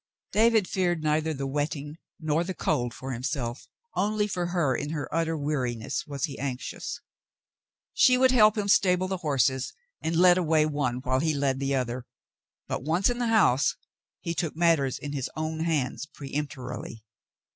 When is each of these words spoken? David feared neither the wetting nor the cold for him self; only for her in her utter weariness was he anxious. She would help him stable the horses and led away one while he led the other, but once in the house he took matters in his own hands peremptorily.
David 0.31 0.67
feared 0.67 1.03
neither 1.03 1.31
the 1.31 1.45
wetting 1.45 1.99
nor 2.19 2.43
the 2.43 2.55
cold 2.55 2.91
for 2.91 3.13
him 3.13 3.21
self; 3.21 3.67
only 3.95 4.25
for 4.25 4.47
her 4.47 4.75
in 4.75 4.89
her 4.89 5.07
utter 5.13 5.37
weariness 5.37 6.07
was 6.07 6.25
he 6.25 6.39
anxious. 6.39 7.01
She 7.93 8.17
would 8.17 8.31
help 8.31 8.57
him 8.57 8.67
stable 8.67 9.07
the 9.07 9.17
horses 9.17 9.73
and 10.01 10.15
led 10.15 10.39
away 10.39 10.65
one 10.65 11.01
while 11.01 11.19
he 11.19 11.35
led 11.35 11.59
the 11.59 11.75
other, 11.75 12.07
but 12.67 12.81
once 12.81 13.11
in 13.11 13.19
the 13.19 13.27
house 13.27 13.75
he 14.21 14.33
took 14.33 14.55
matters 14.55 14.97
in 14.97 15.13
his 15.13 15.29
own 15.35 15.59
hands 15.59 16.07
peremptorily. 16.07 17.03